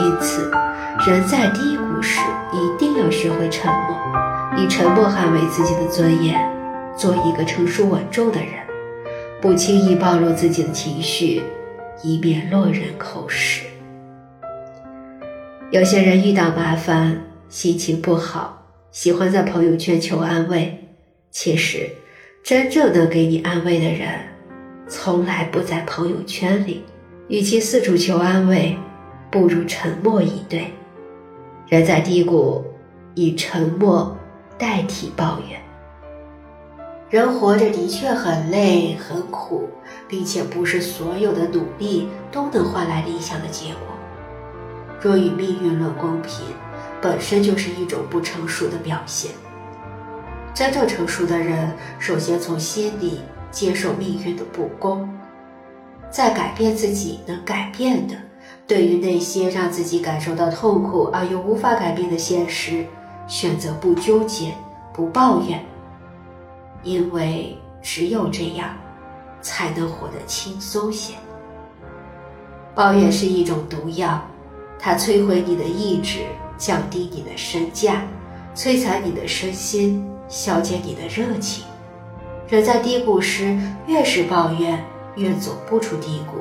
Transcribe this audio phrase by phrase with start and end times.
[0.00, 0.50] 因此
[1.06, 2.20] 人在低谷时
[2.52, 3.96] 一定要学会沉默
[4.56, 6.38] 以沉默捍卫自己的尊严
[6.96, 8.50] 做一个成熟稳重的人
[9.40, 11.42] 不轻易暴露自己的情绪
[12.02, 13.64] 以免落人口实。
[15.70, 20.87] 有些人遇到麻烦心情不好喜欢在朋友圈求安慰
[21.40, 21.88] 其实，
[22.42, 24.08] 真正能给你安慰的人，
[24.88, 26.82] 从来不在朋友圈里。
[27.28, 28.76] 与其四处求安慰，
[29.30, 30.72] 不如沉默以对。
[31.68, 32.64] 人在低谷，
[33.14, 34.16] 以沉默
[34.58, 35.60] 代替抱怨。
[37.08, 39.68] 人活着的确很累很苦，
[40.08, 43.82] 并且不是所有的努力都能换来理想的结果。
[45.00, 46.44] 若与命运论公平，
[47.00, 49.30] 本身就是一种不成熟的表现。
[50.58, 55.08] 真正成熟的人，首先从心里接受命运的不公。
[56.10, 58.16] 在改变自己能改变的，
[58.66, 62.84] 对于那些让自己感受到痛苦而又无法改变的现实，
[63.28, 64.52] 选择不纠结、
[64.92, 65.64] 不抱怨，
[66.82, 68.68] 因为只有这样，
[69.40, 71.14] 才能活得轻松些。
[72.74, 74.20] 抱怨是一种毒药，
[74.76, 76.18] 它摧毁你的意志，
[76.56, 78.02] 降低你的身价，
[78.54, 81.64] 摧残你的身心，消减你的热情。
[82.48, 84.82] 人在低谷时，越是抱怨。
[85.16, 86.36] 越走不出低谷，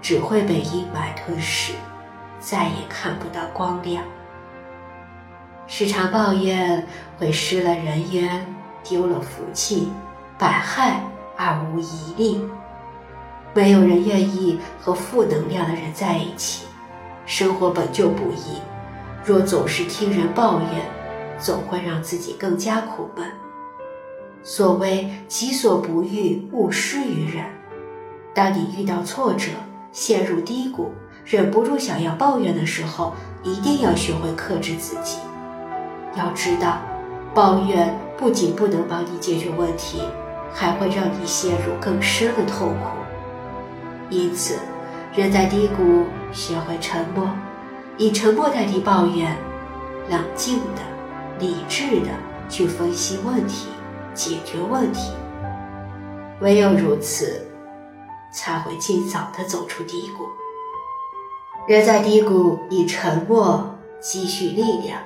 [0.00, 1.72] 只会被阴霾吞噬，
[2.38, 4.04] 再也看不到光亮。
[5.66, 6.86] 时常抱怨
[7.18, 8.46] 会失了人缘，
[8.84, 9.88] 丢了福气，
[10.38, 11.02] 百害
[11.36, 12.40] 而无一利。
[13.52, 16.66] 没有人愿意和负能量的人在一起。
[17.26, 18.62] 生活本就不易，
[19.24, 20.68] 若总是听人抱怨，
[21.38, 23.26] 总会让自己更加苦闷。
[24.42, 27.44] 所谓“己所不欲，勿施于人”。
[28.34, 29.50] 当你遇到挫折、
[29.92, 30.92] 陷入低谷、
[31.24, 35.18] 忍不住想要抱怨的时候，一定要学会克制自己。
[36.16, 36.78] 要知道，
[37.34, 40.02] 抱怨不仅不能帮你解决问题，
[40.52, 42.96] 还会让你陷入更深的痛苦。
[44.08, 44.58] 因此，
[45.14, 47.28] 人在低谷，学会沉默，
[47.96, 49.36] 以沉默代替抱怨，
[50.08, 50.82] 冷静的、
[51.38, 52.08] 理智的
[52.48, 53.68] 去分析问题、
[54.14, 55.12] 解决问题。
[56.40, 57.44] 唯有如此。
[58.30, 60.24] 才会尽早的走出低谷。
[61.66, 65.00] 人在低谷，以沉默积蓄力量。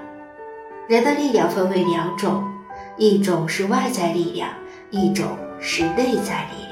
[0.88, 2.43] 人的力量分为两种，
[2.97, 4.50] 一种是外在力量，
[4.91, 6.66] 一种是内在力